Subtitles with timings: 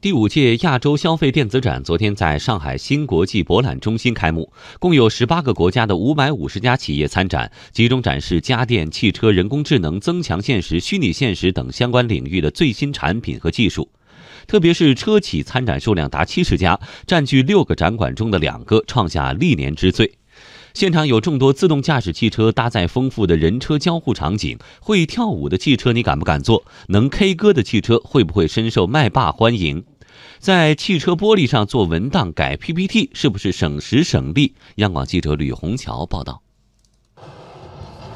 [0.00, 13.88] 第五届亚洲消费电子展昨天在上海新国际博览中心开幕，共有十八个国家的五百五十家企业参展，集中展示家电、汽车、人工智能、增强现实、虚拟现实等相关领域的最新产品和技术。
[14.46, 20.12] 特别是车企参展数量达七十家，占据六个展馆中的两个，创下历年之最。
[20.74, 26.64] 现场有众多自动驾驶汽车搭载丰富的人车交互场景，会跳舞的汽车你敢不敢坐？
[26.86, 29.82] 能 K 歌的汽车会不会深受麦霸欢迎？
[30.38, 34.54] 在汽车玻璃上做文档改 PPT 是不是省时省力？
[34.76, 36.42] 央广记者吕红桥报道。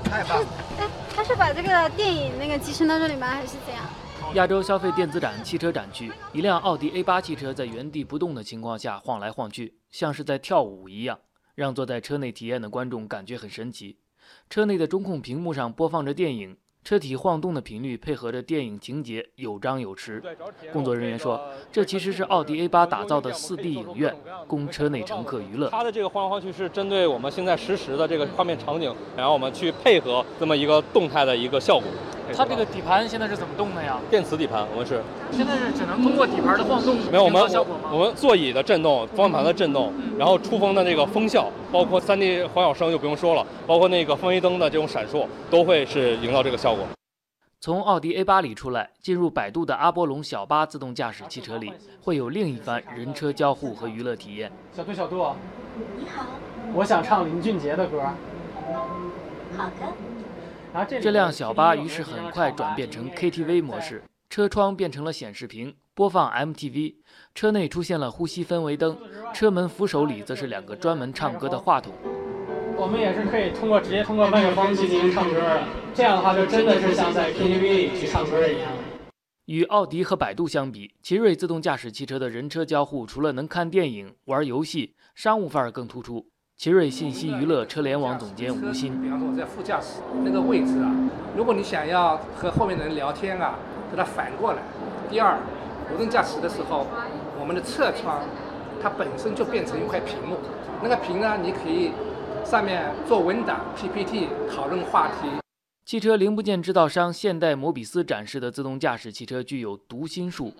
[0.04, 0.44] 太棒！
[0.78, 3.28] 哎，他是把这个电影那个集成到这里吗？
[3.28, 3.84] 还是怎样？
[4.34, 11.18] 亚洲消费电子展汽车展区，一辆奥迪 A8 汽车在原地不动的情况下晃来晃去，像是在跳舞一样。
[11.54, 13.98] 让坐在车内体验的观众感觉很神奇。
[14.48, 20.20] 车内的中控屏幕上播放着电影，车体晃动的频率配合着电影情节，有张有弛。
[20.72, 24.12] 工作人员说，这其实是奥迪 A8 打造的 4D 影院，
[24.48, 25.68] 供车内乘客娱乐。
[25.70, 31.84] 它的这个晃来晃去是针对我们现在实时的这个画面场景，然后我们去配合这么一个动态的一个效果。
[32.34, 34.00] 它这个底盘现在是怎么动的呀？
[34.10, 35.00] 电磁底盘，我们是。
[35.30, 37.90] 现在是只能通过底盘的晃动没有我们效果吗？
[37.92, 46.86] 我们座椅的震动、方向盘的震动，然后出风的那个风效，包括 3D 环绕声就不用说了，包括那个氛围灯的这种闪烁，都会是营造这个效果。
[47.60, 54.52] 从奥迪 A8 里出来，进入百度的阿波龙小巴自动驾驶汽车里，会有另一番人车交互和娱乐体验。
[54.76, 55.16] 小杜，小杜，
[55.96, 56.26] 你好，
[56.74, 58.02] 我想唱林俊杰的歌。
[59.56, 61.00] 好的。
[61.00, 66.94] 这辆小巴于是很快转变成 KTV 模式，车窗变成了显示屏，播放 MTV，
[67.34, 68.96] 车内出现了呼吸氛围灯，
[69.34, 71.92] 车门扶手里则是两个专门唱歌的话筒。
[72.78, 78.72] 我们也是可以通过直接通过麦克风进行唱歌的，这样的话就真的是像在 KTV 里去唱歌一样。
[79.44, 86.26] 与奥迪和百度相比，奇瑞自动驾驶汽车的人车交互除了能看电影、玩游戏，商务范儿更突出。
[86.56, 90.90] 奇瑞信息娱乐车联网总监吴鑫，比方说我在副驾驶那个位置啊，
[91.36, 93.58] 如果你想要和后面的人聊天啊，
[93.90, 94.62] 给它反过来。
[95.10, 95.36] 第二，
[95.94, 96.86] 无人驾驶的时候，
[97.38, 98.22] 我们的侧窗
[98.82, 100.36] 它本身就变成一块屏幕，
[100.82, 101.92] 那个屏呢，你可以
[102.44, 105.28] 上面做文档、PPT 讨论话题。
[105.84, 110.52] 汽车零部件制造商现代摩比斯展示的自动驾驶汽车具有读心术，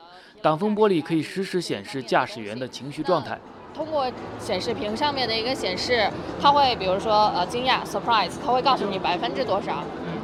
[0.43, 3.39] 挡风玻璃可以实时显示驾驶员的情绪状态。
[3.73, 4.07] 通过
[4.39, 6.07] 显示屏上面的一个显示，
[6.41, 9.83] 它会比如说呃惊讶 surprise，它会告诉你百分之多少。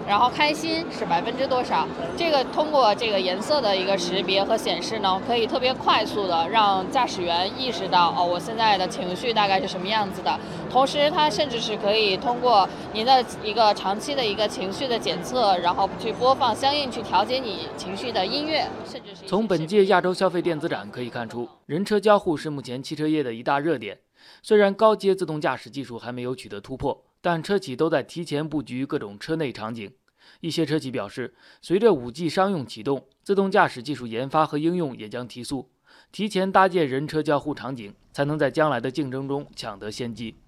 [0.08, 1.86] 然后开心是百分之多少？
[2.16, 10.41] 这个通过这个颜色的一个识别和显示呢，可以特别快速的让驾驶员意识到哦，我现在的情绪大概是什么样子的。
[10.70, 19.26] 同时，它甚至是可以通过您的一个长期的一个情绪的检测，然后去播放相应去调节你情绪的音乐，甚至是。
[19.26, 23.98] 从本届亚洲消费电子展可以看出，人车交互是目前汽车业的一大热点。
[24.42, 27.04] 虽然高阶自动驾驶技术还没有取得突破。
[27.20, 29.92] 但车企都在提前布局各种车内场景。
[30.40, 35.70] 一些车企表示，随着 5G 商用启动，自动驾驶技术研发和应用也将提速，
[36.12, 40.38] 提前搭建人车交互场景，才能在将来的竞争中抢得先机。